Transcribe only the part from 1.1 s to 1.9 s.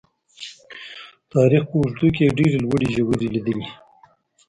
تاریخ په